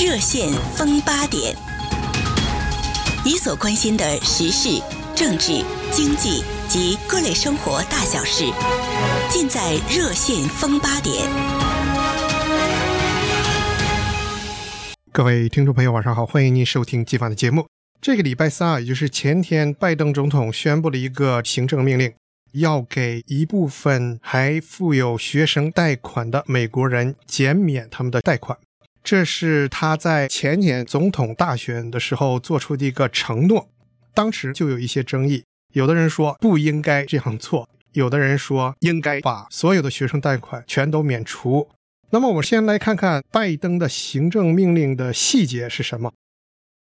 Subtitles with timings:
[0.00, 1.56] 热线风八点，
[3.24, 4.80] 你所关心的时事、
[5.12, 8.44] 政治、经济及各类生活大小事，
[9.28, 11.28] 尽在热线风八点。
[15.10, 17.66] 各位听众朋友，晚上好，欢迎您收听今晚的节目。
[18.00, 22.14] 这个礼拜三啊，也就是前天，拜登总统宣布了一个行政命令，
[22.52, 28.56] 要给一部分还负有学生贷款的美国人减免他们的贷款。
[29.10, 33.66] 这是他在前年总统大选的时候做出的一个承诺，
[34.12, 41.70] 当时就有一些争议，有的人说不应该这样做，有的人说应该把所有的学生贷款全都免除。
[42.10, 46.12] 那么，我们先来看看拜登的行政命令的细节是什么。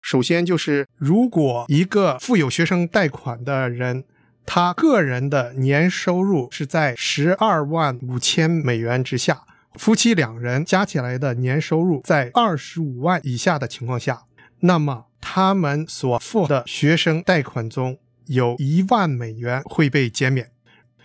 [0.04, 4.04] 首先就是，如果一个负有学生贷款的人，
[4.46, 9.42] 他个人的年收入是在十二万五千美元之下。
[9.76, 14.24] 夫妻两人加起来的年收入在二十五万以下的情况下，
[14.60, 20.52] 那么他们所付的学生贷款中有一万美元会被减免。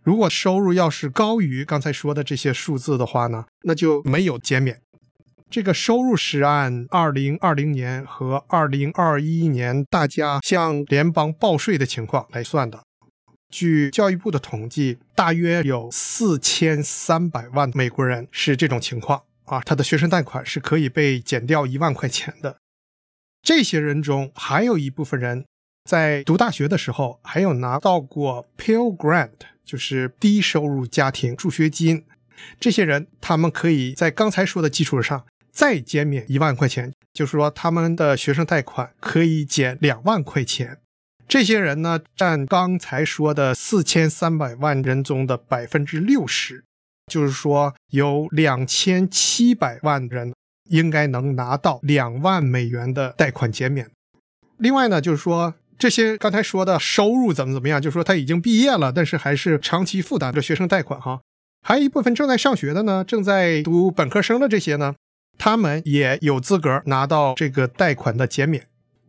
[0.02, 4.80] 如果收入要是高于刚才说的这些数字的话呢，那就没有减免。
[5.48, 12.82] 这个收入是按二零二零年和二零二一年大家向联邦报税的情况来算的。
[13.50, 22.56] 据教育部的统计，大约有四千三百万美国人是这种情况啊，他的学生贷款是可以被减掉一万块钱的。
[23.42, 25.44] 这些人中还有一部分人
[25.88, 29.30] 在读大学的时候还有拿到过 Pell Grant，
[29.64, 32.04] 就是低收入家庭助学金。
[32.58, 40.80] 这些人他们可以在刚才说的基础上再减免一万块钱，就是说他们的学生贷款可以减两万块钱。
[41.38, 46.64] 这些人呢，占刚才说的四千三百万人中的百分之六十，
[47.12, 50.32] 就是说有两千七百万人
[50.70, 53.90] 应该能拿到两万美元的贷款减免。
[54.56, 61.20] 另外呢，就是说这些刚才说的收入怎么怎么样，就是说他已经毕业了，但是还是长期负担着学生贷款哈。
[61.62, 64.94] 还有一部分正在上学的呢，正在读本科生的这些呢，
[65.36, 68.66] 他们也有资格拿到这个贷款的减免。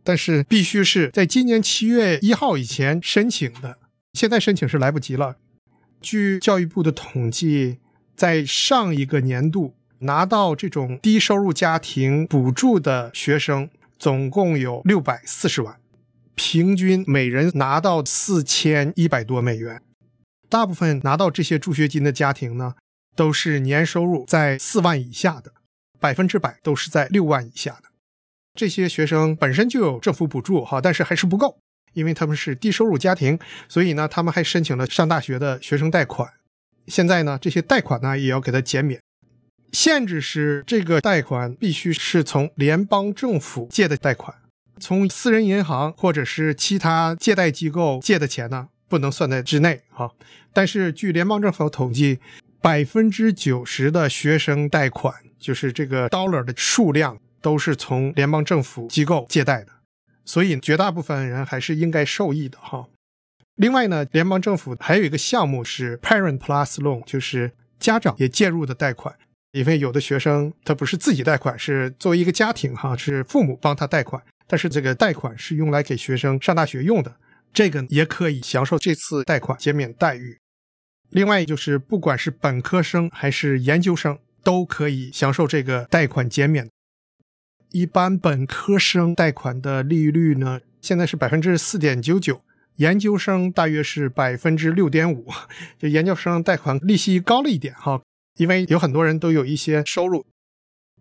[0.08, 3.76] 但是必须是在今年七月一号以前申请的，
[4.14, 5.36] 现在申请是来不及了。
[6.00, 7.76] 据教育部的统计，
[8.16, 13.68] 在上一个年度拿到这种低收入家庭补助的学生
[13.98, 15.78] 总共有六百四十万，
[16.34, 19.82] 平均每人拿到四千一百多美元。
[20.48, 22.76] 大部分拿到这些助学金的家庭呢，
[23.14, 25.52] 都是年收入在四万以下的，
[26.00, 27.87] 百分之百都是在六万以下的。
[28.58, 31.60] 这些学生本身就有政府补助哈，但是还是不够，
[31.92, 33.38] 因为他们是低收入家庭，
[33.68, 36.28] 所以呢，他们还申请了上大学的学生贷款。
[36.88, 39.00] 现在呢，这些贷款呢也要给他减免，
[39.70, 44.34] 限制是这个贷款必须是从联邦政府借的贷款，
[44.80, 50.10] 从私人银行或者是其他借贷机构借的钱呢不能算在之内哈。
[50.52, 52.18] 但是据联邦政府统计，
[52.60, 57.20] 百分之九十的学生贷款就是这个 dollar 的数量。
[57.40, 59.72] 都是从联邦政府机构借贷的，
[60.24, 62.88] 所以绝大部分人还是应该受益的哈。
[63.56, 69.16] 另外呢，联邦政府还有一个项目是 Parent Plus Loan，就是家长也介入的贷款。
[69.52, 77.16] 因为有的学生他不是自己贷款，是作为一个家庭哈，是父母帮他贷款，但是这个贷款是用来给学生上大学用的，
[77.52, 80.38] 这个也可以享受这次贷款减免待遇。
[81.08, 86.68] 另外就是不管是本科生还是研究生，都可以享受这个贷款减免。
[87.70, 92.40] 一般本科生贷款的利率呢，现在是百分之四点九九，
[92.76, 95.26] 研究生大约是百分之六点五，
[95.78, 98.00] 就研究生贷款利息高了一点哈，
[98.38, 100.24] 因为有很多人都有一些收入。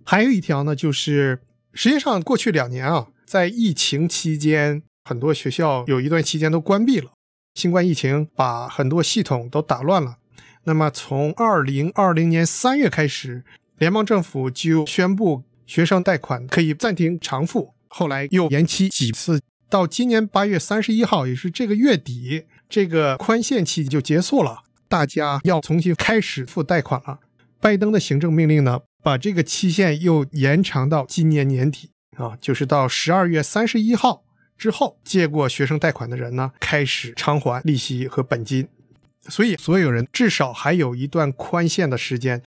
[0.03, 1.39] 还有一条呢，就是
[1.73, 7.11] 实际上过去两年啊，在疫情期间，很多学校有一段期间都关闭了，
[7.55, 10.17] 新冠疫情把很多系统都打乱了。
[10.65, 13.45] 那么从二零二零年三月开始，
[13.77, 15.43] 联邦政府就宣布。
[15.67, 27.19] 学生贷款可以暂停偿付，后来又延期几次，到今年八月三十一号，也是这个月底，这个宽限期就结束了，大家要重新开始付贷款了。
[27.59, 34.23] 拜登的行政命令呢，把这个期限又延长到今年年底啊，就是到十二月三十一号
[34.57, 38.69] 之后，借过学生贷款的人呢，开始偿还利息和本金，
[39.27, 42.41] 所以所有人至少还有一段宽限的时间。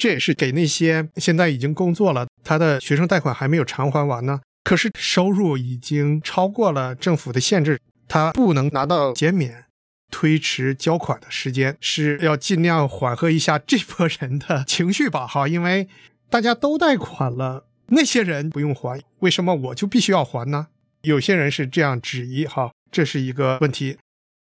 [0.00, 9.66] 这也是给那些现在已经工作了，他的学生贷款还没有偿还完呢，可是收入已经超过了政府的限制，他不能拿到减免，
[10.10, 15.86] 推迟交款的时间是要尽量缓和一下这波人的情绪吧，哈，因为
[16.30, 20.68] 大家都贷款了，那些人不用还，为什么我就必须要还呢？
[21.02, 23.98] 有些人是这样质疑哈，这是一个问题。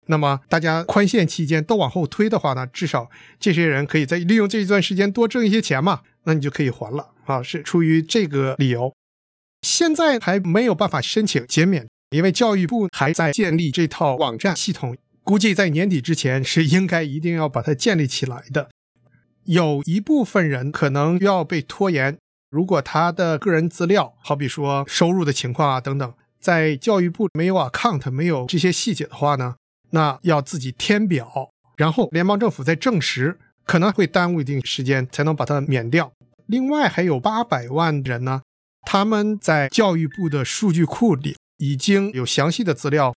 [0.07, 3.09] 那么大家宽限期间都往后推的话呢，至少
[3.39, 8.93] 这些人可以在利用这一段时间多挣一些钱嘛，那你就可以还了啊，是出于这个理由。
[9.61, 18.69] 现在还没有办法申请减免，因为教育部还在建立这套网站系统，估计在年底之前是应该一定要把它建立起来的。
[19.45, 22.17] 有一部分人可能要被拖延，
[22.49, 29.55] 如果他的个人资料，好比说收入的情况啊等等，在教育部没有 account 没有这些细节的话呢？
[29.91, 36.11] 那要自己填表，然后联邦政府再证实，可能会耽误一定时间才能把它免掉。
[36.45, 38.41] 另外还有八百万人呢，
[38.81, 43.13] 他们在教育部的数据库里已经有详细的资料，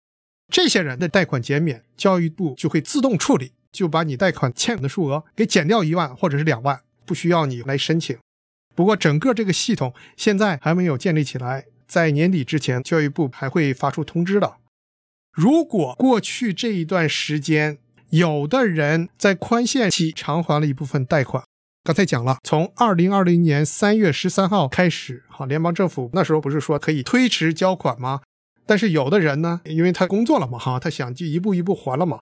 [0.51, 8.17] 这些人的贷款减免，教育部就会自动处理，就把你贷款欠款的数额给减掉一万或者是两万，不需要你来申请。
[8.75, 14.55] 不过整个这个系统现在还没有建立起来，在年底之前，教育部还会发出通知的。
[15.31, 17.77] 如果过去这一段时间，
[18.09, 21.43] 有的人在宽限期偿还了一部分贷款，
[21.83, 28.21] 刚才讲了，从二零二零年三月十三号开始，哈，联邦政府那时候不是说可以推迟交款吗？
[28.65, 32.19] 但是有的人呢，因为他工作了嘛，哈，他想就一步一步还了嘛。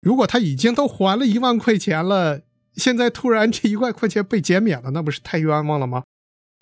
[0.00, 2.40] 如果他已经都还了一万块钱了，
[2.74, 6.04] 现在突然这一万块钱被减免了，那不是太冤枉了吗？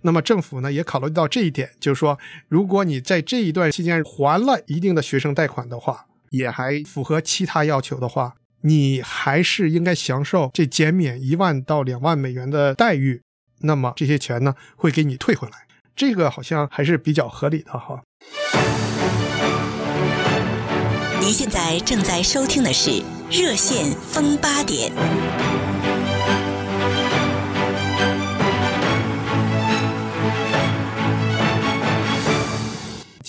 [0.03, 2.19] 那么政府呢也考虑到这一点，就是说，
[2.49, 13.23] 如果你在这一段期间还了一定的学生贷款的话，也还符合其他要求的话，你还是应该享受这减免一万到两万美元的待遇。
[13.61, 18.03] 那么这些钱呢会给你退回来，这个好像还是比较合理的哈。
[21.21, 24.91] 您现在正在收听的是热线风八点。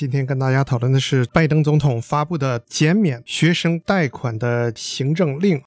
[0.04, 5.62] 今天跟大家讨论的是拜登总统发布的减免学生贷款的行政令。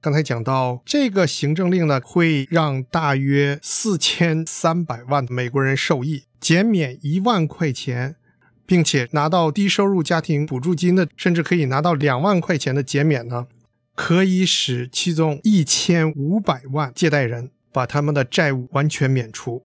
[0.00, 8.16] 刚才讲到这个行政令呢，会让大约四千三百万美国人受益，减免一万块钱，
[8.64, 13.48] 并且拿到低收入家庭补助金的，甚至可以拿到两万块钱的减免呢，
[13.94, 19.62] 可以使其中一千五百万借贷人把他们的债务完全免除。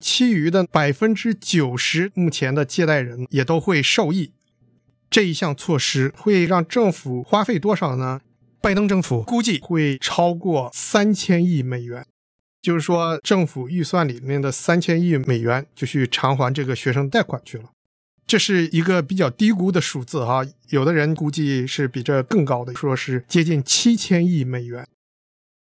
[0.00, 4.32] 其余的百分之九十，目前的借贷人也都会受益。
[5.10, 8.20] 这一项措施会让政府花费多少呢？
[8.62, 12.06] 拜登政府估计会超过三千亿美元，
[12.62, 17.70] 就是说政府预算里面的三千亿美元就去偿还这个学生贷款去了。
[18.26, 24.86] 这是一个比较低估的数字哈，有的人估计是比这更高的，说是接近七千亿美元。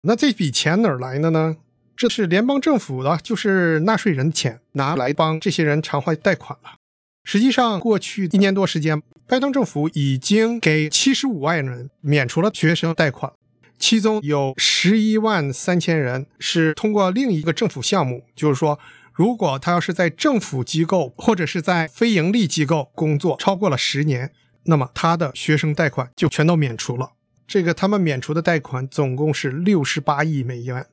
[0.02, 1.58] 那这笔钱哪儿来的呢？
[1.98, 6.76] 这是联邦政府的，就是纳税人的钱，拿来帮这些人偿还贷款了。
[7.24, 13.32] 实际上，过去一年多时间，拜登政府已经给七十五万人免除了学生贷款，
[13.80, 18.78] 其中有十一万三千人是通过另一个政府项目，就是说，
[19.12, 24.30] 如果他要是在政府机构或者是在非盈利机构工作超过了十年，
[24.66, 27.14] 那么他的学生贷款就全都免除了。
[27.48, 30.86] 这个他们免除的贷款总共是六十八亿美元。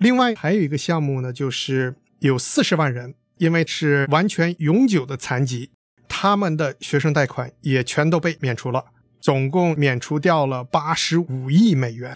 [0.00, 5.70] 另外还有一个项目呢，就是有四十万人，因为是完全永久的残疾，
[6.08, 8.86] 他们的学生贷款也全都被免除了，
[9.20, 12.14] 总共免除掉了八十五亿美元。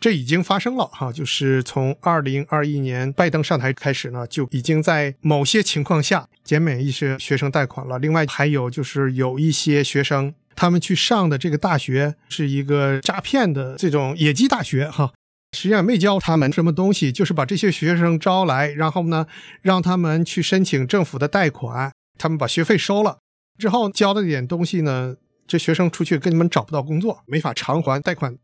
[0.00, 8.00] 这已经发生了哈，就是从二零二一年拜登上台开始呢，就已经在某些情况下减免一些学生贷款了。
[8.00, 15.12] 另外还有就是有一些学生，他们去上的这个大学是一个诈骗的这种野鸡大学哈。
[15.52, 19.26] 实际上没教他们什么东西，就是把这些学生招来，然后呢，
[19.60, 21.92] 让他们去申请政府的贷款。
[22.18, 23.18] 他们把学费收了
[23.58, 25.16] 之后，教了点东西呢，
[25.46, 28.36] 这学生出去根本找不到工作，没法偿还贷款。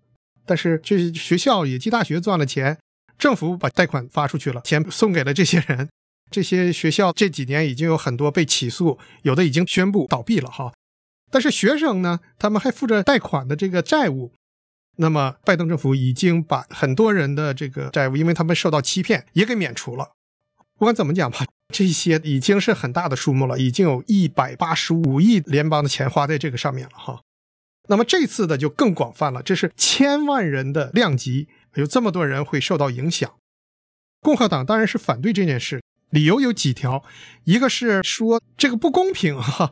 [0.45, 2.79] 但是这学校野鸡大学赚了钱，
[3.19, 5.89] 政府把贷款发出去了，钱送给了这些人。
[6.31, 10.73] 这些学校这几年已经有很多被起诉，有的已经宣布倒闭了哈。
[11.31, 14.33] 但是学生呢，他们还负着贷款的这个债务。
[15.01, 20.11] 那么，拜登政府已经把很多人的这个债务，因为他们受到欺骗，也给免除了。
[20.77, 27.21] 不管怎么讲吧，这些已经是很大的数目了，已经有一百八十五亿联邦的钱花在这个上面了哈。
[27.89, 33.33] 那么这次的就更广泛了，这是千万人的量级，有这么多人会受到影响。
[34.21, 37.05] 共和党当然是反对这件事，理由有几条，
[37.45, 39.71] 一个是说这个不公平哈。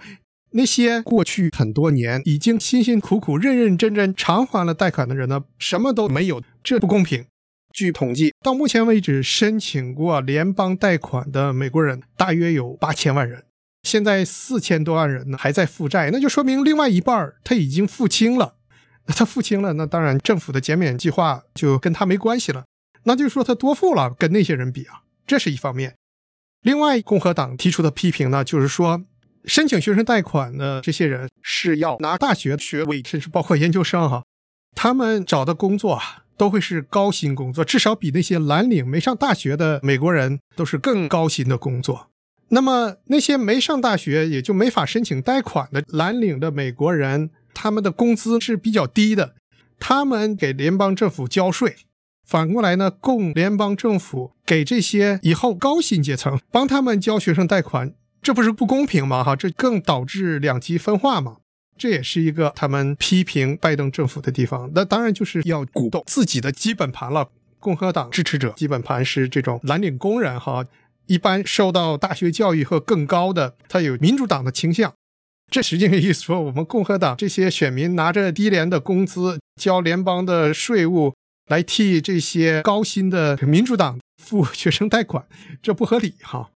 [0.53, 7.26] 那些过去很多年已经辛辛苦苦、认认真真偿还了贷款的人呢，什么都没有，这不公平。
[7.73, 13.45] 据统计，到目前为止，申请过联邦贷款的美国人大约有八千万人。
[13.83, 18.55] 现在四千多万人呢还在负债，那就说明另外一半他已经付清了。
[19.07, 22.65] 那他付清了，那当然政府的减免计划就跟他没关系了。
[23.05, 25.95] 那就说他多付了，跟那些人比啊，这是一方面。
[26.62, 29.05] 另外，共和党提出的批评呢，就是说
[29.47, 34.25] 申请学生贷款的这些人是要拿大学学位，甚至包括研究生哈，
[34.75, 42.11] 他们找的工作啊都会是高薪工作，至少比那些蓝领没上大学的美国人都是更高薪的工作。
[42.49, 49.35] 那么那些没上大学也就没法申请贷款的蓝领的美国人，他们的工资是比较低的，
[49.81, 51.76] 他们给联邦政府交税，
[52.26, 57.95] 反过来呢，供联邦政府给这些以后高薪阶层帮他们交学生贷款，
[58.26, 59.23] 这不是不公平吗？
[59.23, 61.37] 哈，这更导致两极分化嘛。
[61.78, 64.68] 这也是一个他们批评拜登政府的地方。
[64.75, 67.28] 那当然就是要鼓动自己的基本盘了。
[67.61, 70.64] 共和党支持者基本盘是这种蓝领工人，哈。
[71.06, 74.92] 一般受到大学教育和更高的，他有民主党的倾向。
[75.49, 81.14] 这实际上意思说，我们共和党这些选民拿着低廉的工资，交联邦的税务，
[81.49, 85.25] 来替这些高薪的民主党付学生贷款，
[85.62, 86.50] 这不合理哈。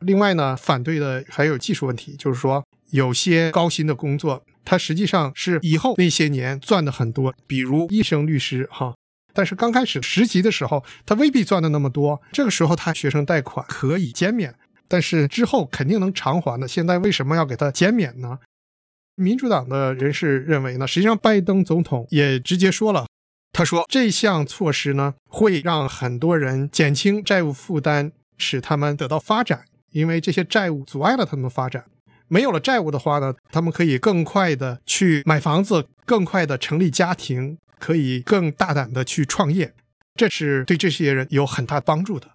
[0.00, 8.94] 另外呢，反对的还有技术问题，就是说有些高薪的工作，它实际上是以后那些年赚的很多，比如医生、律师哈。
[9.32, 12.22] 但是刚开始实习的时候，他未必赚的那么多。
[12.32, 14.54] 这个时候他学生贷款可以减免，
[14.88, 16.66] 但是之后肯定能偿还的。
[16.66, 18.38] 现在为什么要给他减免呢？
[19.14, 23.06] 民主党的人士认为呢，实际上拜登总统也直接说了，
[23.52, 29.64] 他说这项措施呢会让很多人减轻债务负担，使他们得到发展，
[29.96, 31.84] 因为这些债务阻碍了他们发展。
[32.28, 37.58] 没有了债务的话呢，他们可以更快的去买房子，更快的成立家庭。
[37.78, 39.74] 可以更大胆的去创业，
[40.14, 42.30] 这是对这些人有很大帮助的。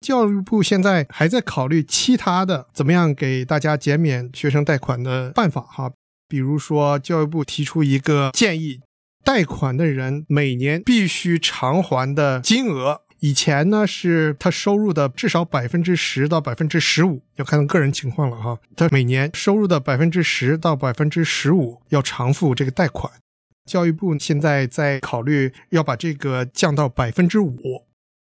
[0.00, 5.92] 教育部现在还在考虑其他的怎么样给大家减免学生贷款的办法哈，
[6.28, 8.80] 比如说教育部提出一个建议，
[9.24, 18.58] 贷款的人每年必须偿还的金额，以前呢是他收入的至少百分之十到百分之十五，要看个人情况了哈。
[18.74, 23.12] 他每年收入的百分之十到百分之十五要偿付这个贷款。
[23.64, 27.84] 教育部现在在考虑要把这个降到百分之五，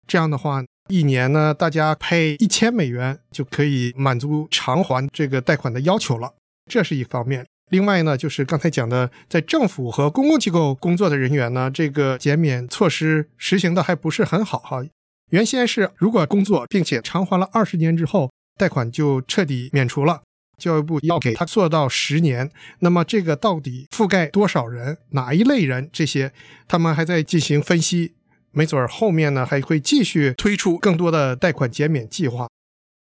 [0.06, 6.34] 这样的话，一年呢，大家配一千美元就可以满足偿还这个贷款的要求了。
[6.70, 7.46] 这是一方面。
[7.70, 14.84] 另外呢，就是刚才讲的，在政府和公共机构工作的人员呢，这个减免措施实行的还不是很好哈。
[15.32, 20.22] 原先是如果工作并且偿还了二十年之后，贷款就彻底免除了。
[20.60, 25.90] 教育部要给他做到十年，那么这个到底覆盖多少人，哪一类人？
[25.92, 26.32] 这些
[26.68, 28.14] 他们还在进行分析，
[28.52, 32.48] 没准儿后面呢还会继续推出更多的贷款减免计划。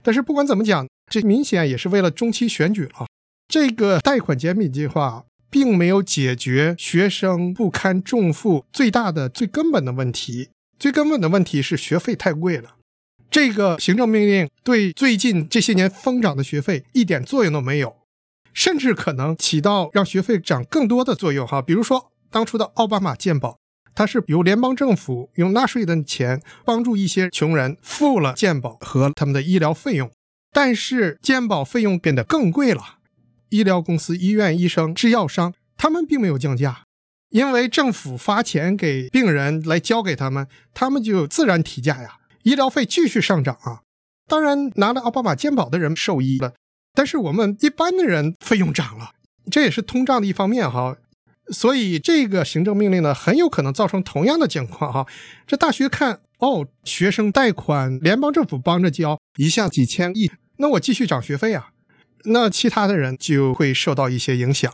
[0.02, 3.06] 但是不管怎么讲，这明显也是为了中期选举了。
[3.52, 10.48] 这个贷款减免计划并没有解决学生不堪重负最大的、最根本的问题。
[10.80, 12.76] 最根本的问题是学费太贵了。
[13.30, 17.98] 这个行政命令对最近这些年疯涨的学费一点作用都没有，
[18.54, 21.46] 甚至可能起到让学费涨更多的作用。
[21.46, 23.58] 哈，比如说当初的奥巴马健保，
[23.94, 30.10] 它是由联邦政府用纳税的钱帮助一些穷人付了健保和他们的医疗费用，
[30.54, 33.00] 但是健保费用变得更贵了，
[33.52, 36.84] 医疗公司、医院、医生、制药商他们并没有降价，
[37.30, 42.18] 因为政府发钱给病人来交给他们，他们就自然提价呀。
[42.44, 43.82] 医疗费继续上涨啊！
[44.28, 46.54] 当然拿了奥巴马健保的人受益了，
[46.94, 49.12] 但是我们一般的人费用涨了，
[49.52, 50.98] 这也是通胀的一方面哈。
[51.52, 55.06] 所以这个行政命令呢，很有可能造成同样的情况哈。
[55.46, 61.71] 这大学看哦，学生贷款联邦政府帮着交，一下几千亿，那我继续涨学费啊，
[62.26, 64.72] 那其他的人就会受到一些影响。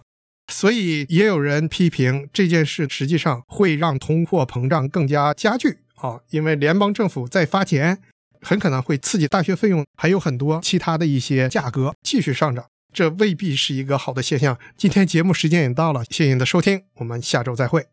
[0.51, 5.79] 所以也有人批评这件事，实际上会让通货膨胀更加加剧。
[5.95, 7.99] 啊，因为联邦政府在发钱，
[8.41, 14.57] 很可能会刺激大学费用，还有很多其他的一些价格继续上涨，这未必是一个好的现象。
[14.77, 17.85] 今天节目时间也到了，谢谢您的收听，我们下周再会。